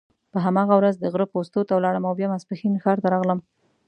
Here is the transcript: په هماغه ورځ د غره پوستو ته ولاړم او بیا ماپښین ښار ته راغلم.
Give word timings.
په 0.31 0.37
هماغه 0.45 0.73
ورځ 0.77 0.95
د 0.99 1.05
غره 1.13 1.25
پوستو 1.33 1.67
ته 1.67 1.73
ولاړم 1.75 2.03
او 2.07 2.13
بیا 2.19 2.27
ماپښین 2.31 2.73
ښار 2.83 2.97
ته 3.03 3.07
راغلم. 3.13 3.39